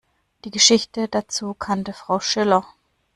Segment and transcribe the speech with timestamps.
[0.45, 2.65] Die Geschichte dazu kannte Frau Schiller.